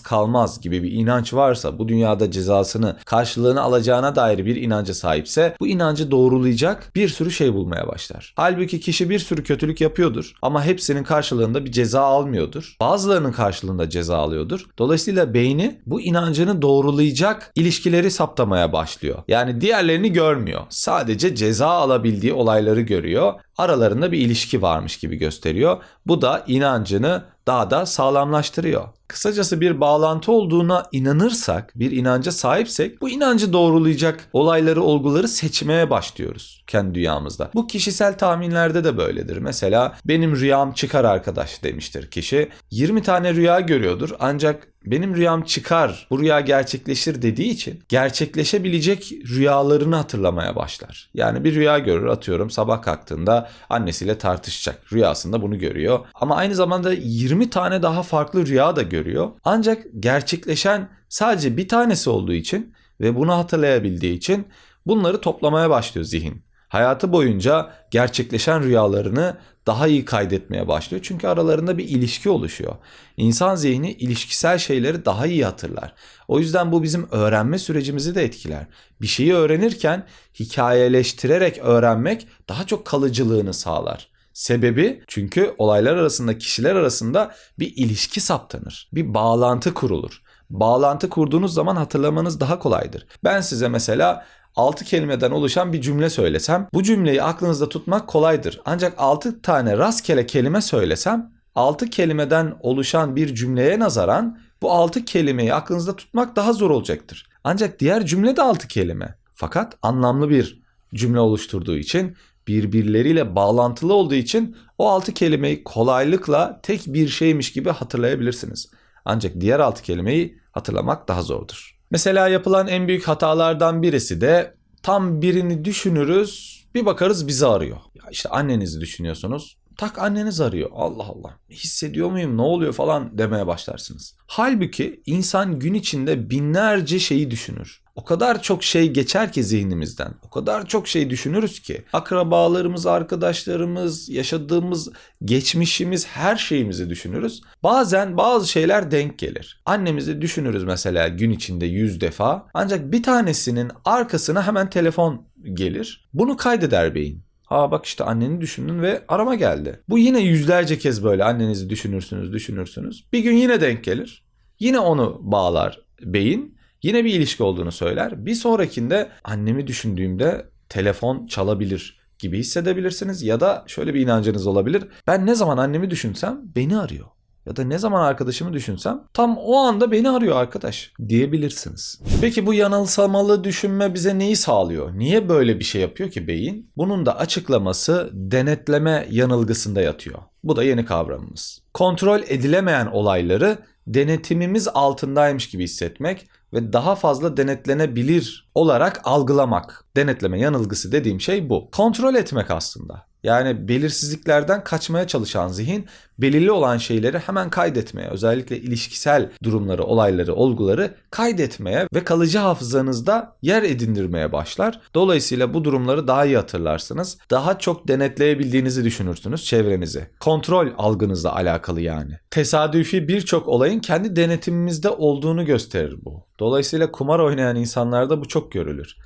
kalmaz 0.00 0.60
gibi 0.60 0.82
bir 0.82 0.92
inanç 0.92 1.34
varsa, 1.34 1.78
bu 1.78 1.88
dünyada 1.88 2.30
cezasını, 2.30 2.96
karşılığını 3.04 3.62
alacağına 3.62 4.16
dair 4.16 4.46
bir 4.46 4.56
inanca 4.56 4.94
sahipse 4.94 5.56
bu 5.60 5.66
inancı 5.66 6.10
doğrulayacak 6.10 6.92
bir 6.94 7.08
sürü 7.08 7.30
şey 7.30 7.54
bulmaya 7.54 7.88
başlar. 7.88 8.32
Halbuki 8.36 8.80
kişi 8.80 9.10
bir 9.10 9.18
sürü 9.18 9.42
kötülük 9.44 9.80
yapıyordur 9.80 10.32
ama 10.42 10.64
hepsinin 10.64 11.04
karşılığında 11.04 11.64
bir 11.64 11.72
ceza 11.72 12.00
almıyordur. 12.00 12.76
Bazılarının 12.80 13.32
karşılığında 13.32 13.90
ceza 13.90 14.16
alıyordur. 14.16 14.66
Dolayısıyla 14.78 15.34
beyni 15.34 15.80
bu 15.86 16.00
inancını 16.00 16.62
doğrulayacak 16.62 17.52
ilişkileri 17.54 18.10
saptamaya 18.10 18.72
başlıyor. 18.72 19.18
Yani 19.28 19.60
diğerlerini 19.60 20.12
görmüyor. 20.12 20.62
Sadece 20.68 21.17
ceza 21.18 21.66
alabildiği 21.68 22.32
olayları 22.32 22.80
görüyor. 22.80 23.34
Aralarında 23.58 24.12
bir 24.12 24.18
ilişki 24.18 24.62
varmış 24.62 24.96
gibi 24.96 25.16
gösteriyor. 25.16 25.76
Bu 26.06 26.22
da 26.22 26.44
inancını 26.46 27.24
daha 27.46 27.70
da 27.70 27.86
sağlamlaştırıyor. 27.86 28.88
Kısacası 29.08 29.60
bir 29.60 29.80
bağlantı 29.80 30.32
olduğuna 30.32 30.86
inanırsak, 30.92 31.72
bir 31.74 31.90
inanca 31.90 32.32
sahipsek 32.32 33.00
bu 33.00 33.08
inancı 33.08 33.52
doğrulayacak 33.52 34.28
olayları, 34.32 34.82
olguları 34.82 35.28
seçmeye 35.28 35.90
başlıyoruz 35.90 36.64
kendi 36.66 36.94
dünyamızda. 36.94 37.50
Bu 37.54 37.66
kişisel 37.66 38.18
tahminlerde 38.18 38.84
de 38.84 38.98
böyledir. 38.98 39.36
Mesela 39.36 39.96
benim 40.04 40.36
rüyam 40.36 40.72
çıkar 40.72 41.04
arkadaş 41.04 41.62
demiştir 41.62 42.10
kişi. 42.10 42.48
20 42.70 43.02
tane 43.02 43.34
rüya 43.34 43.60
görüyordur 43.60 44.10
ancak 44.20 44.68
benim 44.86 45.16
rüyam 45.16 45.42
çıkar, 45.42 46.06
bu 46.10 46.20
rüya 46.20 46.40
gerçekleşir 46.40 47.22
dediği 47.22 47.50
için 47.50 47.82
gerçekleşebilecek 47.88 49.12
rüyalarını 49.12 49.96
hatırlamaya 49.96 50.56
başlar. 50.56 51.10
Yani 51.14 51.44
bir 51.44 51.54
rüya 51.54 51.78
görür 51.78 52.06
atıyorum 52.06 52.50
sabah 52.50 52.82
kalktığında 52.82 53.47
annesiyle 53.70 54.18
tartışacak. 54.18 54.92
Rüyasında 54.92 55.42
bunu 55.42 55.58
görüyor. 55.58 56.06
Ama 56.14 56.36
aynı 56.36 56.54
zamanda 56.54 56.92
20 56.92 57.50
tane 57.50 57.82
daha 57.82 58.02
farklı 58.02 58.46
rüya 58.46 58.76
da 58.76 58.82
görüyor. 58.82 59.30
Ancak 59.44 59.86
gerçekleşen 60.00 60.88
sadece 61.08 61.56
bir 61.56 61.68
tanesi 61.68 62.10
olduğu 62.10 62.32
için 62.32 62.74
ve 63.00 63.16
bunu 63.16 63.32
hatırlayabildiği 63.34 64.16
için 64.16 64.46
bunları 64.86 65.20
toplamaya 65.20 65.70
başlıyor 65.70 66.04
zihin. 66.04 66.47
Hayatı 66.68 67.12
boyunca 67.12 67.70
gerçekleşen 67.90 68.62
rüyalarını 68.62 69.36
daha 69.66 69.86
iyi 69.86 70.04
kaydetmeye 70.04 70.68
başlıyor. 70.68 71.02
Çünkü 71.06 71.26
aralarında 71.26 71.78
bir 71.78 71.88
ilişki 71.88 72.30
oluşuyor. 72.30 72.76
İnsan 73.16 73.54
zihni 73.54 73.92
ilişkisel 73.92 74.58
şeyleri 74.58 75.04
daha 75.04 75.26
iyi 75.26 75.44
hatırlar. 75.44 75.94
O 76.28 76.38
yüzden 76.38 76.72
bu 76.72 76.82
bizim 76.82 77.08
öğrenme 77.10 77.58
sürecimizi 77.58 78.14
de 78.14 78.24
etkiler. 78.24 78.66
Bir 79.00 79.06
şeyi 79.06 79.34
öğrenirken 79.34 80.06
hikayeleştirerek 80.40 81.58
öğrenmek 81.58 82.28
daha 82.48 82.66
çok 82.66 82.86
kalıcılığını 82.86 83.54
sağlar. 83.54 84.08
Sebebi 84.32 85.02
çünkü 85.06 85.54
olaylar 85.58 85.96
arasında, 85.96 86.38
kişiler 86.38 86.74
arasında 86.74 87.34
bir 87.58 87.72
ilişki 87.76 88.20
saptanır. 88.20 88.88
Bir 88.92 89.14
bağlantı 89.14 89.74
kurulur. 89.74 90.22
Bağlantı 90.50 91.08
kurduğunuz 91.08 91.54
zaman 91.54 91.76
hatırlamanız 91.76 92.40
daha 92.40 92.58
kolaydır. 92.58 93.06
Ben 93.24 93.40
size 93.40 93.68
mesela 93.68 94.26
6 94.56 94.84
kelimeden 94.84 95.30
oluşan 95.30 95.72
bir 95.72 95.80
cümle 95.80 96.10
söylesem 96.10 96.68
bu 96.74 96.82
cümleyi 96.82 97.22
aklınızda 97.22 97.68
tutmak 97.68 98.06
kolaydır. 98.06 98.60
Ancak 98.64 98.94
6 98.98 99.42
tane 99.42 99.78
rastgele 99.78 100.26
kelime 100.26 100.60
söylesem 100.60 101.32
6 101.54 101.90
kelimeden 101.90 102.56
oluşan 102.60 103.16
bir 103.16 103.34
cümleye 103.34 103.78
nazaran 103.78 104.38
bu 104.62 104.72
6 104.72 105.04
kelimeyi 105.04 105.54
aklınızda 105.54 105.96
tutmak 105.96 106.36
daha 106.36 106.52
zor 106.52 106.70
olacaktır. 106.70 107.28
Ancak 107.44 107.80
diğer 107.80 108.06
cümle 108.06 108.36
de 108.36 108.42
6 108.42 108.68
kelime. 108.68 109.14
Fakat 109.34 109.76
anlamlı 109.82 110.30
bir 110.30 110.62
cümle 110.94 111.20
oluşturduğu 111.20 111.76
için 111.76 112.16
birbirleriyle 112.48 113.34
bağlantılı 113.34 113.94
olduğu 113.94 114.14
için 114.14 114.56
o 114.78 114.88
6 114.88 115.14
kelimeyi 115.14 115.64
kolaylıkla 115.64 116.60
tek 116.62 116.86
bir 116.86 117.08
şeymiş 117.08 117.52
gibi 117.52 117.70
hatırlayabilirsiniz. 117.70 118.70
Ancak 119.10 119.40
diğer 119.40 119.60
6 119.60 119.82
kelimeyi 119.82 120.38
hatırlamak 120.52 121.08
daha 121.08 121.22
zordur. 121.22 121.78
Mesela 121.90 122.28
yapılan 122.28 122.68
en 122.68 122.88
büyük 122.88 123.08
hatalardan 123.08 123.82
birisi 123.82 124.20
de 124.20 124.54
tam 124.82 125.22
birini 125.22 125.64
düşünürüz 125.64 126.58
bir 126.74 126.86
bakarız 126.86 127.26
bizi 127.26 127.46
arıyor. 127.46 127.76
Ya 127.94 128.02
işte 128.10 128.28
annenizi 128.28 128.80
düşünüyorsunuz. 128.80 129.58
Tak 129.78 129.98
anneniz 129.98 130.40
arıyor. 130.40 130.70
Allah 130.72 131.02
Allah. 131.02 131.38
Hissediyor 131.50 132.10
muyum? 132.10 132.36
Ne 132.36 132.42
oluyor 132.42 132.72
falan 132.72 133.18
demeye 133.18 133.46
başlarsınız. 133.46 134.16
Halbuki 134.26 135.02
insan 135.06 135.58
gün 135.58 135.74
içinde 135.74 136.30
binlerce 136.30 136.98
şeyi 136.98 137.30
düşünür. 137.30 137.82
O 137.98 138.04
kadar 138.04 138.42
çok 138.42 138.64
şey 138.64 138.92
geçer 138.92 139.32
ki 139.32 139.44
zihnimizden. 139.44 140.14
O 140.26 140.30
kadar 140.30 140.66
çok 140.66 140.88
şey 140.88 141.10
düşünürüz 141.10 141.60
ki. 141.60 141.84
Akrabalarımız, 141.92 142.86
arkadaşlarımız, 142.86 144.08
yaşadığımız 144.08 144.90
geçmişimiz, 145.24 146.06
her 146.06 146.36
şeyimizi 146.36 146.90
düşünürüz. 146.90 147.42
Bazen 147.62 148.16
bazı 148.16 148.48
şeyler 148.48 148.90
denk 148.90 149.18
gelir. 149.18 149.62
Annemizi 149.66 150.20
düşünürüz 150.20 150.64
mesela 150.64 151.08
gün 151.08 151.30
içinde 151.30 151.66
yüz 151.66 152.00
defa. 152.00 152.46
Ancak 152.54 152.92
bir 152.92 153.02
tanesinin 153.02 153.70
arkasına 153.84 154.46
hemen 154.46 154.70
telefon 154.70 155.26
gelir. 155.52 156.08
Bunu 156.14 156.36
kaydeder 156.36 156.94
beyin. 156.94 157.22
Ha 157.44 157.70
bak 157.70 157.86
işte 157.86 158.04
anneni 158.04 158.40
düşündün 158.40 158.82
ve 158.82 159.04
arama 159.08 159.34
geldi. 159.34 159.80
Bu 159.88 159.98
yine 159.98 160.20
yüzlerce 160.20 160.78
kez 160.78 161.04
böyle 161.04 161.24
annenizi 161.24 161.70
düşünürsünüz, 161.70 162.32
düşünürsünüz. 162.32 163.04
Bir 163.12 163.18
gün 163.18 163.36
yine 163.36 163.60
denk 163.60 163.84
gelir. 163.84 164.24
Yine 164.60 164.78
onu 164.78 165.18
bağlar 165.22 165.80
beyin. 166.02 166.57
Yine 166.82 167.04
bir 167.04 167.14
ilişki 167.14 167.42
olduğunu 167.42 167.72
söyler. 167.72 168.26
Bir 168.26 168.34
sonrakinde 168.34 169.08
annemi 169.24 169.66
düşündüğümde 169.66 170.46
telefon 170.68 171.26
çalabilir 171.26 171.98
gibi 172.18 172.38
hissedebilirsiniz 172.38 173.22
ya 173.22 173.40
da 173.40 173.64
şöyle 173.66 173.94
bir 173.94 174.00
inancınız 174.00 174.46
olabilir. 174.46 174.84
Ben 175.06 175.26
ne 175.26 175.34
zaman 175.34 175.58
annemi 175.58 175.90
düşünsem 175.90 176.40
beni 176.56 176.78
arıyor. 176.78 177.06
Ya 177.46 177.56
da 177.56 177.64
ne 177.64 177.78
zaman 177.78 178.02
arkadaşımı 178.02 178.52
düşünsem 178.52 179.00
tam 179.14 179.36
o 179.38 179.56
anda 179.56 179.90
beni 179.90 180.10
arıyor 180.10 180.36
arkadaş 180.36 180.92
diyebilirsiniz. 181.08 182.00
Peki 182.20 182.46
bu 182.46 182.54
yanılsamalı 182.54 183.44
düşünme 183.44 183.94
bize 183.94 184.18
neyi 184.18 184.36
sağlıyor? 184.36 184.98
Niye 184.98 185.28
böyle 185.28 185.58
bir 185.58 185.64
şey 185.64 185.80
yapıyor 185.80 186.10
ki 186.10 186.26
beyin? 186.26 186.70
Bunun 186.76 187.06
da 187.06 187.18
açıklaması 187.18 188.10
denetleme 188.12 189.06
yanılgısında 189.10 189.80
yatıyor. 189.80 190.18
Bu 190.44 190.56
da 190.56 190.64
yeni 190.64 190.84
kavramımız. 190.84 191.62
Kontrol 191.74 192.20
edilemeyen 192.28 192.86
olayları 192.86 193.58
denetimimiz 193.94 194.68
altındaymış 194.68 195.48
gibi 195.48 195.64
hissetmek 195.64 196.28
ve 196.52 196.72
daha 196.72 196.94
fazla 196.94 197.36
denetlenebilir 197.36 198.50
olarak 198.54 199.00
algılamak. 199.04 199.84
Denetleme 199.96 200.40
yanılgısı 200.40 200.92
dediğim 200.92 201.20
şey 201.20 201.48
bu. 201.48 201.70
Kontrol 201.70 202.14
etmek 202.14 202.50
aslında. 202.50 203.07
Yani 203.22 203.68
belirsizliklerden 203.68 204.64
kaçmaya 204.64 205.06
çalışan 205.06 205.48
zihin 205.48 205.86
belirli 206.18 206.50
olan 206.50 206.76
şeyleri 206.76 207.18
hemen 207.18 207.50
kaydetmeye, 207.50 208.08
özellikle 208.08 208.58
ilişkisel 208.58 209.30
durumları, 209.42 209.84
olayları, 209.84 210.34
olguları 210.34 210.94
kaydetmeye 211.10 211.88
ve 211.94 212.04
kalıcı 212.04 212.38
hafızanızda 212.38 213.36
yer 213.42 213.62
edindirmeye 213.62 214.32
başlar. 214.32 214.80
Dolayısıyla 214.94 215.54
bu 215.54 215.64
durumları 215.64 216.06
daha 216.06 216.24
iyi 216.24 216.36
hatırlarsınız. 216.36 217.18
Daha 217.30 217.58
çok 217.58 217.88
denetleyebildiğinizi 217.88 218.84
düşünürsünüz 218.84 219.44
çevrenizi. 219.44 220.10
Kontrol 220.20 220.68
algınızla 220.78 221.34
alakalı 221.34 221.80
yani. 221.80 222.18
Tesadüfi 222.30 223.08
birçok 223.08 223.48
olayın 223.48 223.80
kendi 223.80 224.16
denetimimizde 224.16 224.90
olduğunu 224.90 225.44
gösterir 225.44 225.96
bu. 226.04 226.24
Dolayısıyla 226.40 226.90
kumar 226.90 227.18
oynayan 227.18 227.56
insanlarda 227.56 228.20
bu 228.20 228.28
çok 228.28 228.52
görülür 228.52 228.96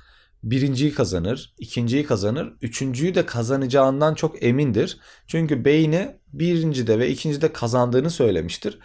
birinciyi 0.43 0.93
kazanır, 0.93 1.53
ikinciyi 1.59 2.05
kazanır, 2.05 2.53
üçüncüyü 2.61 3.15
de 3.15 3.25
kazanacağından 3.25 4.13
çok 4.13 4.43
emindir. 4.43 4.97
Çünkü 5.27 5.65
beyni 5.65 6.19
birincide 6.33 6.99
ve 6.99 7.09
ikincide 7.09 7.53
kazandığını 7.53 8.09
söylemiştir. 8.09 8.79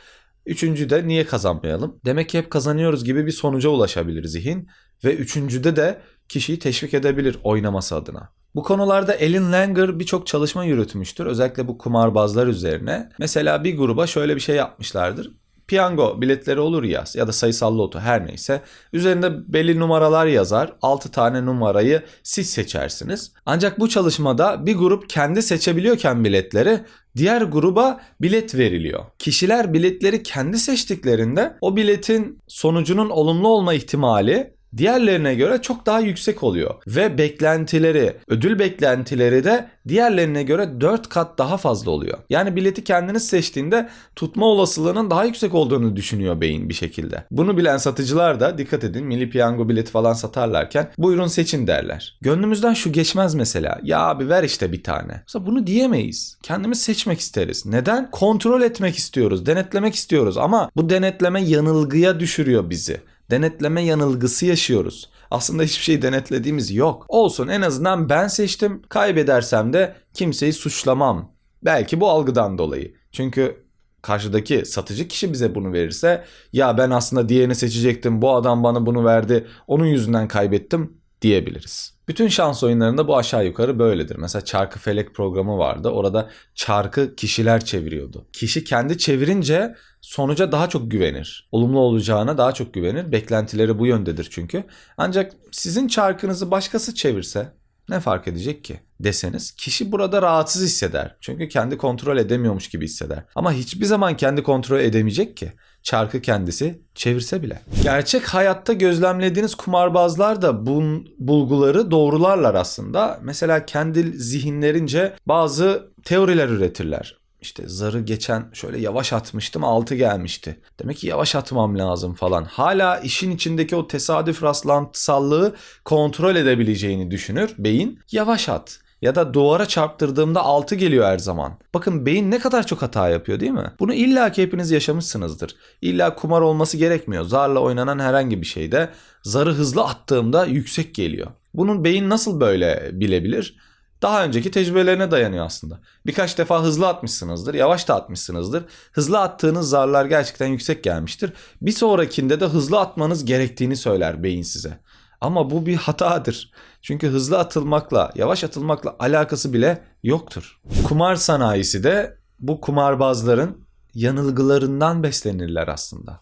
Üçüncüde 0.46 1.08
niye 1.08 1.26
kazanmayalım? 1.26 2.00
Demek 2.04 2.28
ki 2.28 2.38
hep 2.38 2.50
kazanıyoruz 2.50 3.04
gibi 3.04 3.26
bir 3.26 3.32
sonuca 3.32 3.68
ulaşabilir 3.68 4.24
zihin 4.24 4.68
ve 5.04 5.14
üçüncüde 5.14 5.76
de 5.76 6.00
kişiyi 6.28 6.58
teşvik 6.58 6.94
edebilir 6.94 7.38
oynaması 7.44 7.96
adına. 7.96 8.32
Bu 8.54 8.62
konularda 8.62 9.14
Ellen 9.14 9.52
Langer 9.52 9.98
birçok 9.98 10.26
çalışma 10.26 10.64
yürütmüştür. 10.64 11.26
Özellikle 11.26 11.68
bu 11.68 11.78
kumarbazlar 11.78 12.46
üzerine. 12.46 13.08
Mesela 13.18 13.64
bir 13.64 13.76
gruba 13.76 14.06
şöyle 14.06 14.34
bir 14.36 14.40
şey 14.40 14.56
yapmışlardır 14.56 15.37
piyango 15.68 16.20
biletleri 16.20 16.60
olur 16.60 16.82
ya 16.84 17.04
ya 17.14 17.26
da 17.26 17.32
sayısal 17.32 17.78
loto 17.78 18.00
her 18.00 18.26
neyse. 18.26 18.62
Üzerinde 18.92 19.52
belli 19.52 19.80
numaralar 19.80 20.26
yazar. 20.26 20.72
6 20.82 21.10
tane 21.10 21.46
numarayı 21.46 22.02
siz 22.22 22.50
seçersiniz. 22.50 23.32
Ancak 23.46 23.80
bu 23.80 23.88
çalışmada 23.88 24.66
bir 24.66 24.76
grup 24.76 25.10
kendi 25.10 25.42
seçebiliyorken 25.42 26.24
biletleri 26.24 26.80
diğer 27.16 27.42
gruba 27.42 28.00
bilet 28.20 28.54
veriliyor. 28.54 29.04
Kişiler 29.18 29.72
biletleri 29.72 30.22
kendi 30.22 30.58
seçtiklerinde 30.58 31.56
o 31.60 31.76
biletin 31.76 32.38
sonucunun 32.48 33.10
olumlu 33.10 33.48
olma 33.48 33.74
ihtimali 33.74 34.57
diğerlerine 34.76 35.34
göre 35.34 35.62
çok 35.62 35.86
daha 35.86 36.00
yüksek 36.00 36.42
oluyor. 36.42 36.74
Ve 36.86 37.18
beklentileri, 37.18 38.16
ödül 38.28 38.58
beklentileri 38.58 39.44
de 39.44 39.68
diğerlerine 39.88 40.42
göre 40.42 40.80
4 40.80 41.08
kat 41.08 41.38
daha 41.38 41.56
fazla 41.56 41.90
oluyor. 41.90 42.18
Yani 42.30 42.56
bileti 42.56 42.84
kendiniz 42.84 43.28
seçtiğinde 43.28 43.88
tutma 44.16 44.46
olasılığının 44.46 45.10
daha 45.10 45.24
yüksek 45.24 45.54
olduğunu 45.54 45.96
düşünüyor 45.96 46.40
beyin 46.40 46.68
bir 46.68 46.74
şekilde. 46.74 47.24
Bunu 47.30 47.56
bilen 47.56 47.76
satıcılar 47.76 48.40
da 48.40 48.58
dikkat 48.58 48.84
edin 48.84 49.06
milli 49.06 49.30
piyango 49.30 49.68
bileti 49.68 49.90
falan 49.90 50.12
satarlarken 50.12 50.90
buyurun 50.98 51.26
seçin 51.26 51.66
derler. 51.66 52.18
Gönlümüzden 52.20 52.74
şu 52.74 52.92
geçmez 52.92 53.34
mesela. 53.34 53.80
Ya 53.82 54.00
abi 54.00 54.28
ver 54.28 54.42
işte 54.42 54.72
bir 54.72 54.82
tane. 54.82 55.22
Mesela 55.26 55.46
bunu 55.46 55.66
diyemeyiz. 55.66 56.38
Kendimiz 56.42 56.82
seçmek 56.82 57.20
isteriz. 57.20 57.66
Neden? 57.66 58.10
Kontrol 58.10 58.62
etmek 58.62 58.96
istiyoruz, 58.96 59.46
denetlemek 59.46 59.94
istiyoruz 59.94 60.38
ama 60.38 60.70
bu 60.76 60.90
denetleme 60.90 61.42
yanılgıya 61.42 62.20
düşürüyor 62.20 62.70
bizi 62.70 63.00
denetleme 63.30 63.82
yanılgısı 63.82 64.46
yaşıyoruz. 64.46 65.10
Aslında 65.30 65.62
hiçbir 65.62 65.84
şey 65.84 66.02
denetlediğimiz 66.02 66.70
yok. 66.70 67.04
Olsun 67.08 67.48
en 67.48 67.62
azından 67.62 68.08
ben 68.08 68.28
seçtim. 68.28 68.82
Kaybedersem 68.88 69.72
de 69.72 69.96
kimseyi 70.14 70.52
suçlamam. 70.52 71.32
Belki 71.62 72.00
bu 72.00 72.08
algıdan 72.08 72.58
dolayı. 72.58 72.94
Çünkü 73.12 73.68
karşıdaki 74.02 74.64
satıcı 74.64 75.08
kişi 75.08 75.32
bize 75.32 75.54
bunu 75.54 75.72
verirse 75.72 76.24
ya 76.52 76.78
ben 76.78 76.90
aslında 76.90 77.28
diğerini 77.28 77.54
seçecektim. 77.54 78.22
Bu 78.22 78.34
adam 78.34 78.64
bana 78.64 78.86
bunu 78.86 79.04
verdi. 79.04 79.46
Onun 79.66 79.86
yüzünden 79.86 80.28
kaybettim 80.28 80.97
diyebiliriz. 81.22 81.98
Bütün 82.08 82.28
şans 82.28 82.62
oyunlarında 82.62 83.08
bu 83.08 83.16
aşağı 83.16 83.46
yukarı 83.46 83.78
böyledir. 83.78 84.16
Mesela 84.16 84.44
çarkı 84.44 84.78
felek 84.78 85.14
programı 85.14 85.58
vardı. 85.58 85.88
Orada 85.88 86.30
çarkı 86.54 87.16
kişiler 87.16 87.64
çeviriyordu. 87.64 88.26
Kişi 88.32 88.64
kendi 88.64 88.98
çevirince 88.98 89.74
sonuca 90.00 90.52
daha 90.52 90.68
çok 90.68 90.90
güvenir. 90.90 91.48
Olumlu 91.52 91.78
olacağına 91.78 92.38
daha 92.38 92.52
çok 92.52 92.74
güvenir. 92.74 93.12
Beklentileri 93.12 93.78
bu 93.78 93.86
yöndedir 93.86 94.28
çünkü. 94.30 94.64
Ancak 94.96 95.32
sizin 95.52 95.88
çarkınızı 95.88 96.50
başkası 96.50 96.94
çevirse 96.94 97.52
ne 97.88 98.00
fark 98.00 98.28
edecek 98.28 98.64
ki 98.64 98.80
deseniz 99.00 99.50
kişi 99.50 99.92
burada 99.92 100.22
rahatsız 100.22 100.62
hisseder. 100.62 101.16
Çünkü 101.20 101.48
kendi 101.48 101.76
kontrol 101.76 102.16
edemiyormuş 102.16 102.68
gibi 102.68 102.84
hisseder. 102.84 103.24
Ama 103.34 103.52
hiçbir 103.52 103.86
zaman 103.86 104.16
kendi 104.16 104.42
kontrol 104.42 104.80
edemeyecek 104.80 105.36
ki. 105.36 105.52
Çarkı 105.82 106.20
kendisi 106.20 106.82
çevirse 106.94 107.42
bile. 107.42 107.62
Gerçek 107.82 108.26
hayatta 108.26 108.72
gözlemlediğiniz 108.72 109.54
kumarbazlar 109.54 110.42
da 110.42 110.66
bu 110.66 110.82
bulguları 111.18 111.90
doğrularlar 111.90 112.54
aslında. 112.54 113.20
Mesela 113.22 113.66
kendi 113.66 114.12
zihinlerince 114.12 115.14
bazı 115.26 115.88
teoriler 116.04 116.48
üretirler. 116.48 117.18
İşte 117.40 117.62
zarı 117.66 118.00
geçen 118.00 118.50
şöyle 118.52 118.78
yavaş 118.78 119.12
atmıştım 119.12 119.64
6 119.64 119.94
gelmişti. 119.94 120.60
Demek 120.78 120.96
ki 120.96 121.06
yavaş 121.06 121.34
atmam 121.34 121.78
lazım 121.78 122.14
falan. 122.14 122.44
Hala 122.44 122.98
işin 122.98 123.30
içindeki 123.30 123.76
o 123.76 123.88
tesadüf 123.88 124.42
rastlantısallığı 124.42 125.54
kontrol 125.84 126.36
edebileceğini 126.36 127.10
düşünür 127.10 127.54
beyin. 127.58 128.00
Yavaş 128.12 128.48
at 128.48 128.80
ya 129.02 129.14
da 129.14 129.34
duvara 129.34 129.66
çarptırdığımda 129.66 130.42
6 130.42 130.74
geliyor 130.74 131.06
her 131.06 131.18
zaman. 131.18 131.52
Bakın 131.74 132.06
beyin 132.06 132.30
ne 132.30 132.38
kadar 132.38 132.66
çok 132.66 132.82
hata 132.82 133.08
yapıyor 133.08 133.40
değil 133.40 133.52
mi? 133.52 133.72
Bunu 133.80 133.94
illa 133.94 134.32
ki 134.32 134.42
hepiniz 134.42 134.70
yaşamışsınızdır. 134.70 135.56
İlla 135.82 136.14
kumar 136.14 136.40
olması 136.40 136.76
gerekmiyor. 136.76 137.24
Zarla 137.24 137.60
oynanan 137.60 137.98
herhangi 137.98 138.40
bir 138.40 138.46
şeyde 138.46 138.90
zarı 139.22 139.52
hızlı 139.52 139.84
attığımda 139.84 140.46
yüksek 140.46 140.94
geliyor. 140.94 141.30
Bunun 141.54 141.84
beyin 141.84 142.08
nasıl 142.08 142.40
böyle 142.40 142.90
bilebilir? 142.92 143.56
daha 144.02 144.24
önceki 144.24 144.50
tecrübelerine 144.50 145.10
dayanıyor 145.10 145.46
aslında. 145.46 145.80
Birkaç 146.06 146.38
defa 146.38 146.62
hızlı 146.62 146.88
atmışsınızdır, 146.88 147.54
yavaş 147.54 147.88
da 147.88 147.94
atmışsınızdır. 147.94 148.64
Hızlı 148.92 149.20
attığınız 149.20 149.68
zarlar 149.68 150.04
gerçekten 150.04 150.46
yüksek 150.46 150.84
gelmiştir. 150.84 151.32
Bir 151.62 151.72
sonrakinde 151.72 152.40
de 152.40 152.44
hızlı 152.44 152.80
atmanız 152.80 153.24
gerektiğini 153.24 153.76
söyler 153.76 154.22
beyin 154.22 154.42
size. 154.42 154.80
Ama 155.20 155.50
bu 155.50 155.66
bir 155.66 155.76
hatadır. 155.76 156.52
Çünkü 156.82 157.08
hızlı 157.08 157.38
atılmakla, 157.38 158.12
yavaş 158.14 158.44
atılmakla 158.44 158.96
alakası 158.98 159.52
bile 159.52 159.84
yoktur. 160.02 160.60
Kumar 160.84 161.16
sanayisi 161.16 161.84
de 161.84 162.18
bu 162.40 162.60
kumarbazların 162.60 163.64
yanılgılarından 163.94 165.02
beslenirler 165.02 165.68
aslında. 165.68 166.20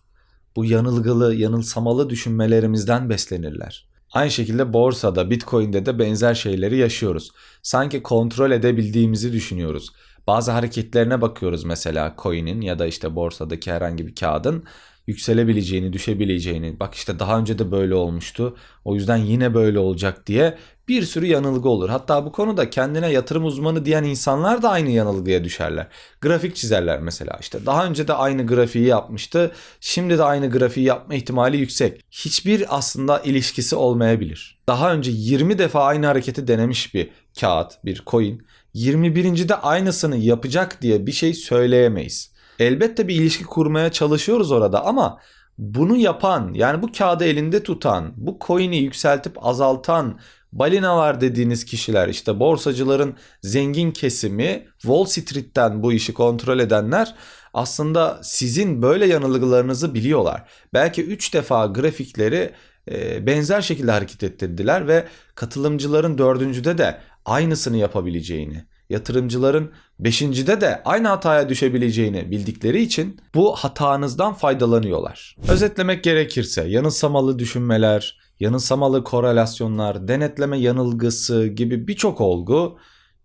Bu 0.56 0.64
yanılgılı, 0.64 1.34
yanılsamalı 1.34 2.10
düşünmelerimizden 2.10 3.10
beslenirler. 3.10 3.88
Aynı 4.12 4.30
şekilde 4.30 4.72
borsada, 4.72 5.30
Bitcoin'de 5.30 5.86
de 5.86 5.98
benzer 5.98 6.34
şeyleri 6.34 6.76
yaşıyoruz. 6.76 7.30
Sanki 7.62 8.02
kontrol 8.02 8.50
edebildiğimizi 8.50 9.32
düşünüyoruz. 9.32 9.92
Bazı 10.26 10.50
hareketlerine 10.50 11.20
bakıyoruz 11.20 11.64
mesela 11.64 12.14
coin'in 12.18 12.60
ya 12.60 12.78
da 12.78 12.86
işte 12.86 13.14
borsadaki 13.14 13.72
herhangi 13.72 14.06
bir 14.06 14.14
kağıdın 14.14 14.64
yükselebileceğini, 15.06 15.92
düşebileceğini, 15.92 16.80
bak 16.80 16.94
işte 16.94 17.18
daha 17.18 17.38
önce 17.38 17.58
de 17.58 17.70
böyle 17.70 17.94
olmuştu. 17.94 18.56
O 18.84 18.94
yüzden 18.94 19.16
yine 19.16 19.54
böyle 19.54 19.78
olacak 19.78 20.26
diye 20.26 20.58
bir 20.88 21.02
sürü 21.02 21.26
yanılgı 21.26 21.68
olur. 21.68 21.88
Hatta 21.88 22.24
bu 22.24 22.32
konuda 22.32 22.70
kendine 22.70 23.12
yatırım 23.12 23.44
uzmanı 23.44 23.84
diyen 23.84 24.04
insanlar 24.04 24.62
da 24.62 24.70
aynı 24.70 24.90
yanılgıya 24.90 25.44
düşerler. 25.44 25.86
Grafik 26.20 26.56
çizerler 26.56 27.00
mesela. 27.00 27.38
İşte 27.40 27.66
daha 27.66 27.86
önce 27.86 28.08
de 28.08 28.12
aynı 28.12 28.46
grafiği 28.46 28.86
yapmıştı. 28.86 29.52
Şimdi 29.80 30.18
de 30.18 30.22
aynı 30.22 30.50
grafiği 30.50 30.86
yapma 30.86 31.14
ihtimali 31.14 31.56
yüksek. 31.56 32.04
Hiçbir 32.10 32.76
aslında 32.76 33.18
ilişkisi 33.18 33.76
olmayabilir. 33.76 34.58
Daha 34.68 34.92
önce 34.92 35.10
20 35.14 35.58
defa 35.58 35.84
aynı 35.84 36.06
hareketi 36.06 36.48
denemiş 36.48 36.94
bir 36.94 37.10
kağıt, 37.40 37.72
bir 37.84 38.02
coin 38.06 38.46
21. 38.74 39.48
de 39.48 39.54
aynısını 39.54 40.16
yapacak 40.16 40.82
diye 40.82 41.06
bir 41.06 41.12
şey 41.12 41.34
söyleyemeyiz. 41.34 42.35
Elbette 42.58 43.08
bir 43.08 43.14
ilişki 43.14 43.44
kurmaya 43.44 43.92
çalışıyoruz 43.92 44.52
orada 44.52 44.84
ama 44.84 45.20
bunu 45.58 45.96
yapan 45.96 46.52
yani 46.54 46.82
bu 46.82 46.92
kağıdı 46.92 47.24
elinde 47.24 47.62
tutan, 47.62 48.12
bu 48.16 48.38
coin'i 48.46 48.76
yükseltip 48.76 49.46
azaltan 49.46 50.20
balinalar 50.52 51.20
dediğiniz 51.20 51.64
kişiler 51.64 52.08
işte 52.08 52.40
borsacıların 52.40 53.14
zengin 53.42 53.90
kesimi 53.90 54.66
Wall 54.78 55.04
Street'ten 55.04 55.82
bu 55.82 55.92
işi 55.92 56.14
kontrol 56.14 56.58
edenler 56.58 57.14
aslında 57.54 58.20
sizin 58.22 58.82
böyle 58.82 59.06
yanılgılarınızı 59.06 59.94
biliyorlar. 59.94 60.48
Belki 60.74 61.04
3 61.04 61.34
defa 61.34 61.66
grafikleri 61.66 62.52
e, 62.90 63.26
benzer 63.26 63.62
şekilde 63.62 63.90
hareket 63.90 64.22
ettirdiler 64.22 64.88
ve 64.88 65.06
katılımcıların 65.34 66.18
dördüncüde 66.18 66.78
de 66.78 67.00
aynısını 67.24 67.76
yapabileceğini 67.76 68.64
yatırımcıların 68.90 69.70
beşincide 69.98 70.60
de 70.60 70.82
aynı 70.84 71.08
hataya 71.08 71.48
düşebileceğini 71.48 72.30
bildikleri 72.30 72.82
için 72.82 73.20
bu 73.34 73.56
hatanızdan 73.56 74.32
faydalanıyorlar. 74.32 75.36
Özetlemek 75.48 76.04
gerekirse 76.04 76.64
yanılsamalı 76.68 77.38
düşünmeler, 77.38 78.18
yanılsamalı 78.40 79.04
korelasyonlar, 79.04 80.08
denetleme 80.08 80.58
yanılgısı 80.58 81.46
gibi 81.46 81.88
birçok 81.88 82.20
olgu 82.20 82.78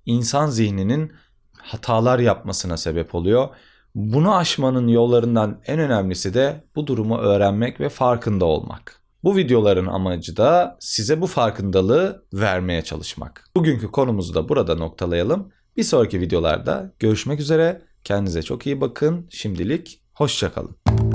insan 0.05 0.47
zihninin 0.47 1.11
hatalar 1.57 2.19
yapmasına 2.19 2.77
sebep 2.77 3.15
oluyor. 3.15 3.49
Bunu 3.95 4.35
aşmanın 4.35 4.87
yollarından 4.87 5.61
en 5.65 5.79
önemlisi 5.79 6.33
de 6.33 6.63
bu 6.75 6.87
durumu 6.87 7.17
öğrenmek 7.17 7.79
ve 7.79 7.89
farkında 7.89 8.45
olmak. 8.45 9.00
Bu 9.23 9.35
videoların 9.35 9.85
amacı 9.85 10.37
da 10.37 10.77
size 10.79 11.21
bu 11.21 11.27
farkındalığı 11.27 12.25
vermeye 12.33 12.81
çalışmak. 12.81 13.49
Bugünkü 13.55 13.87
konumuzu 13.87 14.33
da 14.33 14.49
burada 14.49 14.75
noktalayalım. 14.75 15.51
Bir 15.77 15.83
sonraki 15.83 16.21
videolarda 16.21 16.93
görüşmek 16.99 17.39
üzere. 17.39 17.81
Kendinize 18.03 18.41
çok 18.41 18.65
iyi 18.65 18.81
bakın. 18.81 19.27
Şimdilik 19.29 20.01
hoşçakalın. 20.13 21.10